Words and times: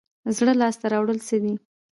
زړه 0.37 0.53
لاس 0.61 0.75
ته 0.81 0.87
راوړل 0.93 1.19
څه 1.27 1.35
دي؟ 1.43 1.53